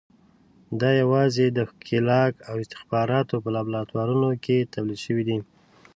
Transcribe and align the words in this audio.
دا 0.79 0.89
یوازې 1.01 1.45
د 1.49 1.59
ښکېلاک 1.69 2.33
او 2.49 2.55
استخباراتو 2.63 3.35
په 3.43 3.49
لابراتوارونو 3.55 4.29
کې 4.43 4.69
تولید 4.73 4.99
شوي 5.05 5.23
دي. 5.29 5.37